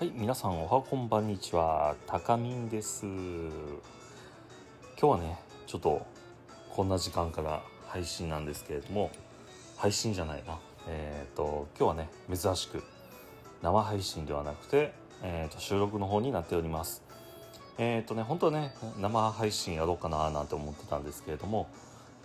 [0.00, 3.04] はい、皆さんおはこんばんにちは、たかみんです。
[3.04, 3.10] 今
[4.98, 6.06] 日はね、ちょっと
[6.70, 9.10] こんな時間から配信なんですけれども、
[9.76, 10.58] 配信じゃないな。
[10.88, 12.82] えっ、と、今日はね、珍しく
[13.60, 17.02] 生配信ではなくて、えー、と収録の方になっております。
[17.76, 21.68] えっ、とね、本当はね、生配信やろうかななんて思ってたんですけれども、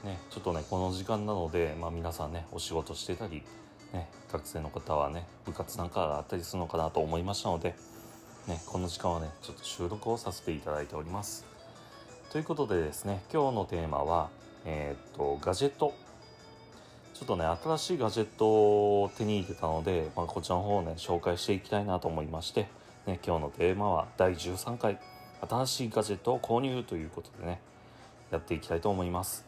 [0.05, 3.43] ね、ちょっとね、この時間なので、まあ皆さんね、お仕事してたり、
[3.95, 7.75] ね、学生の方はね部活なんかがあったりするのかなと思いましたので、
[8.47, 11.45] ね、この時間はねちょっと収録をさせていただいております。
[12.31, 14.29] ということでですね今日のテーマは
[14.65, 15.93] えーっとガジェット。
[17.13, 18.45] ちょっとね新しいガジェット
[19.03, 22.67] を手に入れたので、まあ、こちらの方をね紹介していきたいなと思いまして、
[23.07, 24.99] ね、今日のテーマは第13回
[25.49, 27.61] 新しいガジェットを購入ということでね
[28.31, 29.45] やっていきたいと思います。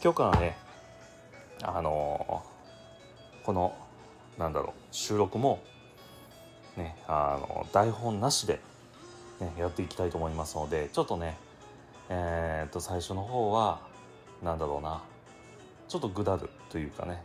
[0.00, 0.56] 今日からね
[1.64, 2.58] あのー
[3.48, 3.74] この
[4.38, 5.62] なんだろう収録も
[6.76, 8.60] ねあの台本なしで、
[9.40, 11.36] ね、やっていきたいと思いますのでちょっとね
[12.08, 13.80] えー、っと最初の方は
[14.42, 15.02] なんだろうな
[15.88, 17.22] ちょっとぐだるというかね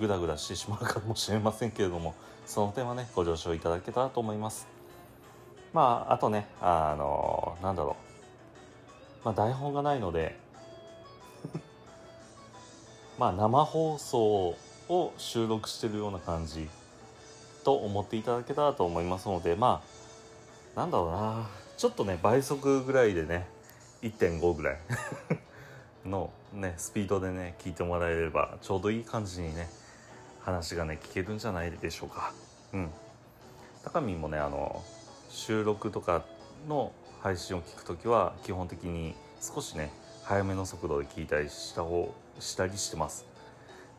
[0.00, 2.14] ぐだぐだしてしまうかもしれませんけれども
[2.46, 4.66] その点はねご了承いただけたらと思います。
[5.72, 7.96] まああとねあのなんだろ
[9.22, 10.36] うまあ台本がないので
[13.18, 14.56] まあ生放送
[14.90, 16.68] を収録してるような感じ
[17.64, 19.82] と思っていただけたらと思いますのでま
[20.76, 21.48] あなんだろうな。
[21.76, 23.46] ちょっとね倍速ぐらいでね
[24.02, 24.78] 1.5ぐらい
[26.04, 29.70] のねスピードでね聞いてもらえればちょうどいい感じにね
[30.42, 32.32] 話がね聞けるんじゃないでしょうか。
[32.74, 32.90] うん。
[33.82, 34.82] 高見もねあの
[35.30, 36.22] 収録とか
[36.68, 39.90] の配信を聞くときは基本的に少しね
[40.24, 43.29] 早めの速度で聞いたりした方したりしてます。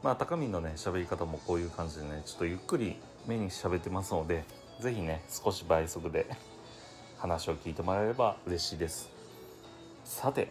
[0.03, 2.95] まあ高見のね喋り方もこういう感じでねちょっとゆっくり
[3.28, 4.44] 目に喋ってますので
[4.79, 6.25] 是非ね少し倍速で
[7.19, 9.09] 話を聞いてもらえれば嬉しいです。
[10.03, 10.47] さて、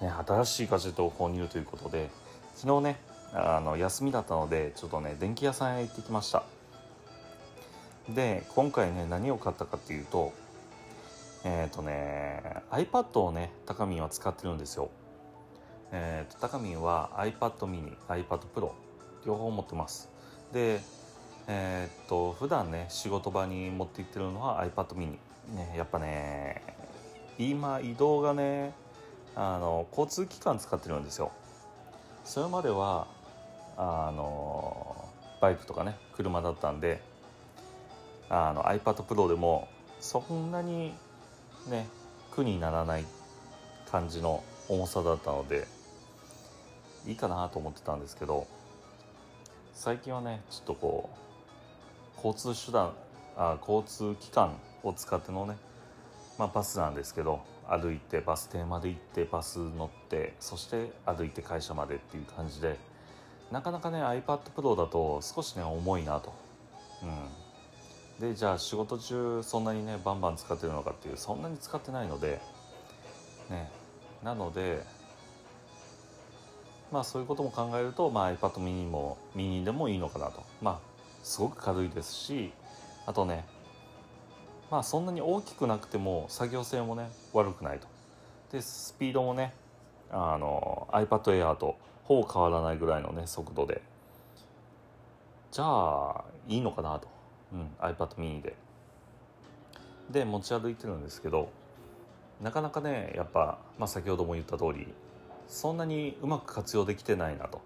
[0.00, 2.08] ね、新しいガジェットを購入ということで
[2.54, 3.00] 昨日ね
[3.34, 6.44] あの休みだったのでちょっとね電気屋さんへ行ってきました。
[8.08, 10.32] で今回ね何を買ったかっていうと
[11.44, 14.88] えっ、ー、とね iPad をね高見は使ってるんですよ。
[15.92, 18.72] えーと、高見は iPad mini、iPad Pro
[19.26, 20.08] 両方持ってます。
[20.52, 20.80] で
[21.46, 25.18] えー、っと普段ね仕事場に持って行ってるのは iPad mini
[25.54, 26.62] ねやっぱね
[27.38, 28.74] 今移動がね
[29.34, 31.32] あの交通機関使ってるんですよ。
[32.24, 33.06] それまでは
[33.78, 35.08] あの
[35.40, 37.00] バイクとかね車だったんで
[38.28, 39.68] あの iPad Pro でも
[40.00, 40.92] そんなに
[41.68, 41.88] ね
[42.32, 43.04] 苦にならない
[43.90, 45.66] 感じの重さだったので
[47.08, 48.46] いいかなと思ってたんですけど
[49.72, 51.10] 最近はねちょっとこ
[52.22, 52.92] う交通手段
[53.36, 55.56] あ交通機関を使ってのね、
[56.38, 62.76] まあ、バスなんですけど歩いてバス停まで行ってバス乗ってそして歩いて会社までっていう感じで
[63.50, 66.34] なかなかね iPad Pro だと少しね重いなと。
[67.02, 72.40] うん、でじゃあ仕事中そんなにねバンバン使ってるのかっていうそんなに使ってないので
[73.48, 73.70] ね
[74.22, 74.82] なので
[76.90, 80.42] まあそういうことも考えると、まあ、iPad mini もミニでもいいのかなと。
[80.62, 80.78] まあ
[81.22, 82.52] すごく軽いですし
[83.06, 83.44] あとね
[84.70, 87.86] まあそんなに大きくなくても作業性もね悪くないと。
[88.52, 89.52] でスピードもね
[90.10, 93.82] あの iPad Air とほぼ変わらないぐらいのね速度で。
[95.50, 97.08] じゃあいいのかなと、
[97.52, 98.54] うん、iPad mini で。
[100.10, 101.50] で持ち歩いてるんですけど
[102.40, 104.88] なかなかねやっぱ、まあ、先ほども言った通り
[105.48, 107.60] そんなにうまく活用できてないなと、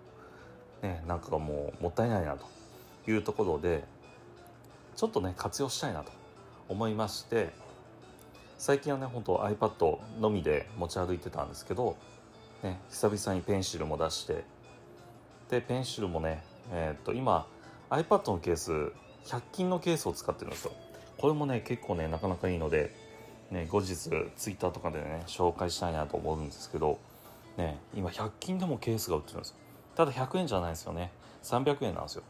[0.82, 2.46] ね、なんかもうもったいないなと。
[3.08, 3.82] いうところで
[4.94, 6.12] ちょっとね活用したいなと。
[6.68, 7.50] 思いまして
[8.56, 11.96] 最近はね本当 iPad のみで持ち歩いてたんですけど、
[12.62, 14.44] ね、久々にペンシルも出して
[15.50, 17.46] でペンシルもね、えー、っと今
[17.90, 18.72] iPad のケース
[19.26, 20.72] 100均のケースを使ってるんですよ。
[21.18, 22.94] これもね結構ねなかなかいいので、
[23.50, 26.98] ね、後日 Twitter とかでね紹介したいなと思うんですけど
[27.56, 29.56] ね今100均でもケースが売ってるんです
[29.94, 31.12] ただ100円じゃないですよね。
[31.42, 32.22] 300円なんですよ。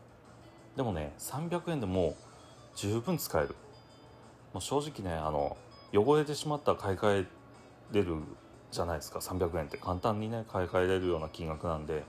[0.77, 2.17] でもね300円でも
[2.75, 3.55] 十分使える。
[4.53, 5.57] もう正直ねあの
[5.95, 7.27] 汚れてしまったら買い替え
[7.93, 8.17] れる
[8.71, 9.21] じゃないですか。
[9.21, 9.77] 300円って。
[9.77, 12.03] 簡単にね買い替えれるような金額なんで、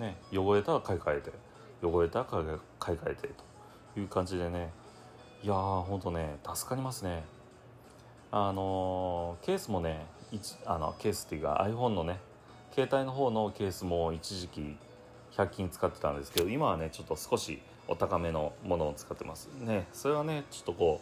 [0.00, 1.30] ね、汚れたら買い替えて。
[1.82, 3.28] 汚れたら買い替えて
[3.94, 4.72] という感じでね。
[5.42, 7.24] いやーほんとね助かりますね。
[8.32, 10.06] あのー、ケースもね
[10.64, 12.18] あのケースっていうか iPhone のね
[12.72, 14.76] 携帯の方のケースも一時期
[15.36, 19.48] 100均使ってたんですけど今はねちょっと少しお高めのものを使ってます。
[19.60, 21.00] ねそれはねちょっとこ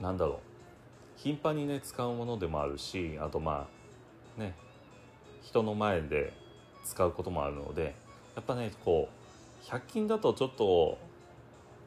[0.00, 0.36] うなんだろう
[1.16, 3.68] 頻繁にね使うものでもあるしあとま
[4.38, 4.54] あね
[5.42, 6.32] 人の前で
[6.84, 7.94] 使うこともあるので
[8.34, 10.98] やっぱねこう100均だとちょっと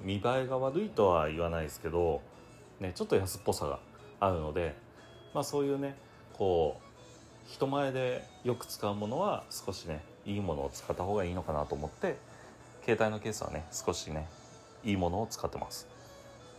[0.01, 2.21] 見栄えが悪いとは言わないですけど、
[2.79, 3.79] ね、ちょっと安っぽさが
[4.19, 4.75] あるので、
[5.33, 5.95] まあ、そういうね
[6.37, 12.17] こう人前でよく使うものは少しねいいものを使った方がいいのかなと思って
[12.85, 14.27] 携帯のケースはね少しね
[14.83, 15.87] いいものを使ってます。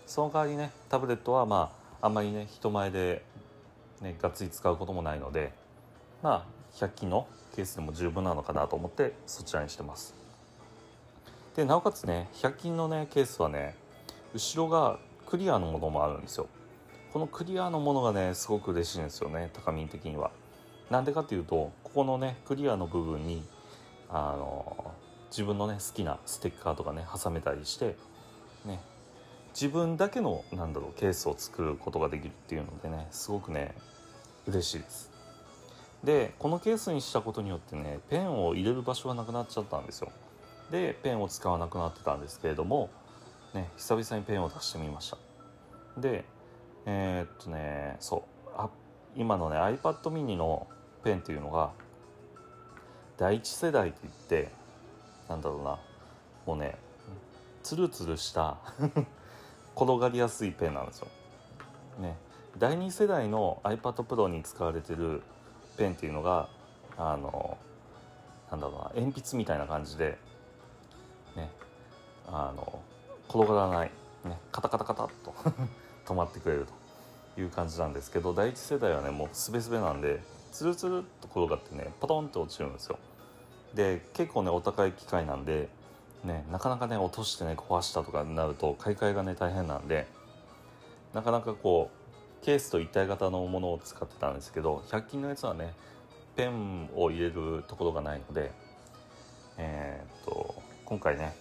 [0.06, 3.25] その代わりねタブレットはまああんまりね人前で
[4.00, 5.53] ねがっつり使うこともないので
[6.23, 10.15] まあ100均のケースでも十分なのかなと思ってそちらにしてます。
[11.56, 13.75] でなおかつね100均のねケースはね
[14.35, 16.47] 後ろがクリアのものもあるんですよ。
[17.14, 20.32] このクリアのものがねすごく嬉しいんですよね高見的には。
[20.90, 23.44] なんでかっていうとここのねクリアの部分に
[24.11, 24.93] あの
[25.31, 27.94] 自分のね好きなステッカーとかね挟めたりして
[28.64, 28.81] ね
[29.55, 33.76] 自分だけのなんだろうケースを作ることができるっていうのでねすごくね
[34.49, 35.12] 嬉しいです。
[36.02, 40.10] でこのケースにしたことによってねペンを入れる場所がなくなっちゃったんですよ。
[40.72, 42.90] でペンを使わなくなってたんですけれども
[43.55, 45.19] ね久々にペンを出してみました。
[45.96, 46.25] で
[46.86, 48.20] えー、っとねそう。
[48.56, 48.69] あ
[49.16, 50.66] 今のね iPad mini の
[51.02, 51.72] ペンっていうのが
[53.16, 54.50] 第一世代って言って
[55.28, 55.78] なんだろうな。
[56.46, 56.76] もうね
[57.62, 58.58] ツルツルした
[59.75, 61.08] 転がりやすいペンなんですよ。
[61.98, 62.16] ね、
[62.58, 65.22] 第2世代の iPad Pro に使われてる
[65.76, 66.48] ペンっていうのが
[66.96, 67.56] あの
[68.50, 70.19] なんだろうな鉛筆みたいな感じで
[71.36, 71.50] ね。
[72.26, 72.81] あの
[73.28, 73.90] 転がらない、
[74.25, 75.34] ね、カタカタカタっと。
[76.06, 76.67] 止まってくれる
[77.35, 80.21] という感じなんですけど第1世代はねもうすべすべなんで
[80.53, 82.99] ツルツルっと転がってねパトンと落ちるんですよ。
[83.75, 85.69] で結構ねお高い機械なんで
[86.23, 90.06] ねなかなかね落としてね壊したとかになると買い替えがね大変なんで
[91.12, 91.91] なかなかこ
[92.43, 95.75] うケースと一体型のものを使ってたんですけど100均のやつはね
[96.37, 98.53] ペンを入れるところがないので
[99.56, 100.55] えー、っと
[100.85, 101.35] 今回ね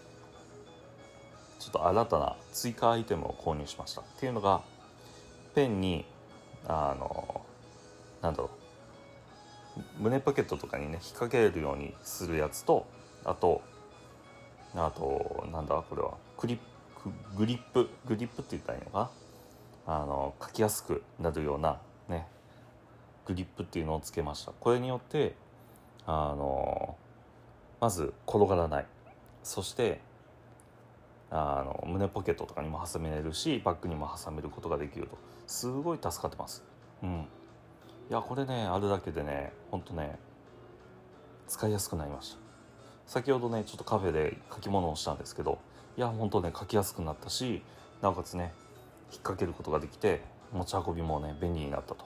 [1.74, 4.02] と新たな追加アイテムを購入しました。
[4.02, 4.62] っていうのが
[5.56, 6.06] ペンに
[6.68, 7.42] あの
[8.22, 8.50] なんだろ
[9.78, 9.84] う。
[10.00, 12.86] 胸ポケットとかにね引っ掛けるようにするやつと
[13.26, 13.62] あと
[14.76, 16.64] あとなんだこれはクリップ
[17.36, 19.12] グリップグリップって言ったらいいのか
[19.86, 19.96] な？
[19.96, 22.28] あの書きやすくなるようなね
[23.26, 24.52] グリップっていうのをつけました。
[24.52, 25.36] これによって
[26.06, 26.96] あの
[27.82, 28.86] まず転がらない。
[29.44, 30.00] そして
[31.36, 35.18] あの胸ポケットとかにも挟めれるしバッグにも挟めることができると。
[35.48, 36.64] すごい助かってます。
[37.02, 37.26] うん。
[38.10, 40.20] いやこれねあるだけでねほんとね
[41.48, 42.38] 使いやすくなりました。
[43.08, 45.58] 先ほどねちょっとカフェで書き物をしたんですけど
[45.98, 47.64] いやほんとね書きやすくなったし
[48.02, 48.54] なおかつね
[49.12, 50.22] 引っ掛けることができて
[50.52, 52.06] 持ち運びもね便利になったと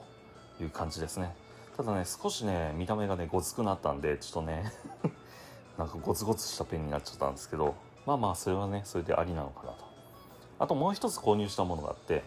[0.58, 1.34] いう感じですね。
[1.76, 4.72] ただね少しね見た目がねごつくなったんでちょっとね
[5.76, 7.74] なんかゴツゴツしたペンになっちゃったんですけど
[8.08, 9.84] まあまあそれはねそれでありなのかなと。
[10.58, 12.24] あともう一つ購入したものがあって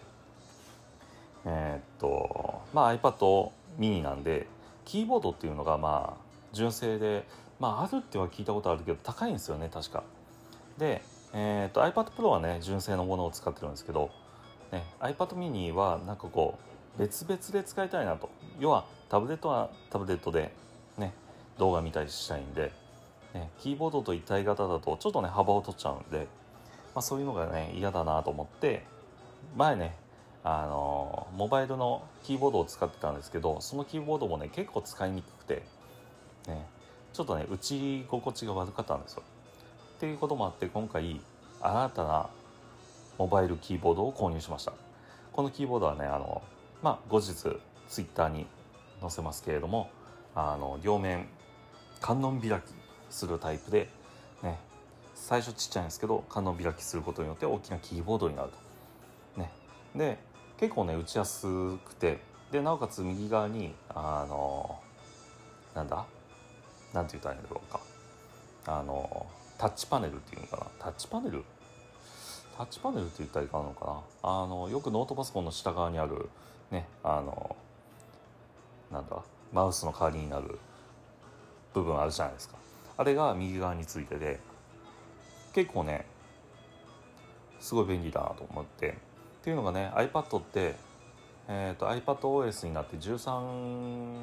[1.43, 3.49] えー、っとまあ iPad
[3.79, 4.45] mini なんで
[4.85, 6.21] キーボードっていうのがまあ
[6.53, 7.25] 純正で
[7.59, 10.03] まああるっては聞いたことあるけど高いんですよね確か。
[10.77, 11.01] で、
[11.33, 14.11] えー、っと iPad Pro はね純正のものを使ってるんですけど、
[14.71, 16.59] ね、iPad mini はなんかこ
[16.95, 18.29] う別々で使いたいなと。
[18.59, 20.53] 要はタブレットはタブレットで
[20.99, 21.11] ね
[21.57, 22.71] 動画見たりしたいんで
[23.33, 26.27] ね、キーボードと一体型だとちょっとね幅を取っちゃうんで、
[26.93, 28.83] まあ、そういうのがね嫌だなと思って
[29.55, 29.95] 前ね
[30.43, 35.63] あのモバイルのキーボードを使ってたんですけどそのキーボードもね結構使いにくくて、
[36.47, 36.65] ね、
[37.13, 39.23] ちょっとね打ち心地が悪かったんですよ。
[39.97, 41.21] っていうこともあって今回
[41.61, 42.29] 新たな
[43.19, 44.73] モバイルキーボードを購入しました
[45.31, 46.41] このキーボードはねあの
[46.81, 48.47] まあ後日ツイッターに
[48.99, 49.91] 載せますけれども
[50.33, 51.27] あの両面
[51.99, 52.80] 観音開き
[53.11, 53.87] するタイプで、
[54.41, 54.57] ね、
[55.13, 59.39] 最初ちっちゃいんですけど観音開きすることによって大きなキーボードになると。
[59.39, 59.51] ね、
[59.95, 60.17] で
[60.57, 61.45] 結構ね打ちやす
[61.77, 62.19] くて
[62.51, 64.79] でなおかつ右側にあの
[65.75, 66.05] なんだ？
[66.93, 67.79] なんて言ったらいいんだろうか。
[68.65, 69.25] あの
[69.57, 70.65] タッチパネルっていうのかな？
[70.79, 71.43] タッチパネル？
[72.57, 73.85] タッチパネルって言ったらいいかのか
[74.21, 74.29] な？
[74.43, 76.29] あのよくノートパソコンの下側にある
[76.71, 77.55] ねあの
[78.91, 79.17] なんだ？
[79.53, 80.59] マウスの代わりになる
[81.73, 82.57] 部分あるじゃないですか。
[83.01, 84.39] あれが右側についてて
[85.53, 86.05] 結構ね
[87.59, 88.89] すごい便利だなと思って。
[89.41, 90.75] っていうのがね iPad って、
[91.47, 94.13] えーと、iPadOS になって13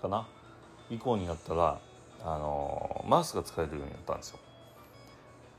[0.00, 0.26] かな？
[0.88, 1.78] 以降になったら
[2.24, 4.38] あのマウスが使えるようになったんですよ。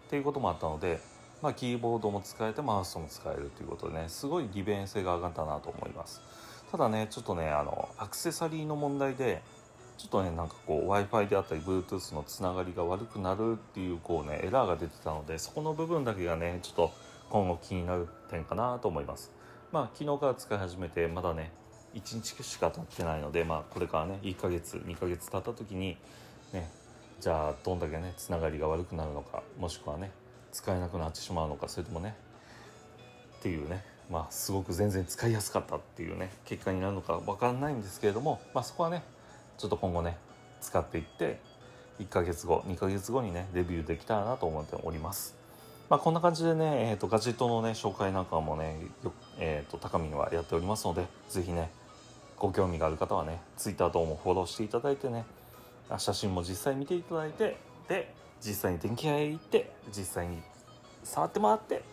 [0.07, 0.99] っていうこともあったので、
[1.43, 6.23] まあ、キーボードも使えてマウスも使えるということでねすごい利便性が上がったなと思います。
[6.71, 9.43] ただねちょっとねあのアクセサリーの問題で
[9.97, 16.91] ちょっとねなんかこう w i f i であったり Bluetooth のつながりが悪くなるっていうこうねエラーが出てたのでそこの部分だけがねちょっと
[17.29, 19.31] 今後気になる点かなと思います。
[19.71, 21.51] まあ昨日から使い始めてまだね
[21.95, 25.97] 1日しか経ってないのでまあこれからね1ヶ月2ヶ月経った時に
[26.51, 26.69] ね
[27.19, 30.11] じゃあどんだけねつながりが悪くなるのかもしくはね
[30.51, 32.15] 使えなくなってしまうのかそれともね
[33.39, 39.03] っていうねまあすごく全然使いやすかったっていうね結果になるのか分かんないんですけれどもまあそこはね
[39.57, 40.17] ちょっと今後ね
[40.61, 41.39] 使っていって
[41.99, 45.35] 1ヶ月後2ヶ月後にねデビューできたらなと思っております。
[45.89, 48.77] まあこんな感じでね、えーと、ガジェットのね紹介なんかもね、
[49.37, 51.69] えーと、高見はやっておりますので是非ね
[52.37, 55.25] ご興味がある方はね Twitter 等もフォローしていただいてね
[55.97, 57.57] 写真も実際見ていただいて
[57.87, 60.41] で実際に電気屋へ行って実際に
[61.03, 61.83] 触ってもらって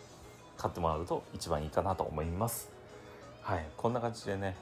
[0.57, 2.69] 買ってもらうと一番いいかなと思います。
[3.41, 4.55] はいこんな感じでね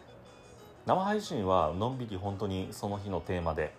[0.90, 3.72] 生配信はのんびり本当にその日のテーマで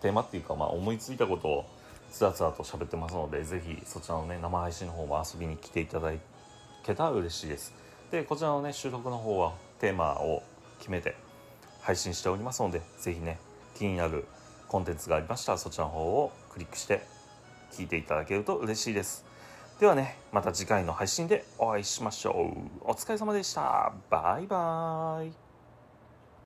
[0.00, 1.64] テーマっていうかまあ思いついたことを
[2.10, 6.10] つらつらと喋ってますのでぜひそちらのね生配信の方も遊びに来ていただ
[6.82, 7.72] けたら嬉しいです。
[8.10, 10.42] でこちらのね収録の方はテーマを
[10.80, 11.14] 決めて
[11.82, 13.38] 配信しておりますのでぜひね
[13.76, 14.24] 気になる
[14.66, 17.06] コンテンツがありましたらそちらの方をクリックして
[17.70, 19.24] 聞いていただけると嬉しいです。
[19.78, 22.90] ではねまた次回の配信でお会いしましょう。
[22.90, 23.92] お疲れ様でした。
[24.10, 25.41] バイバーイ。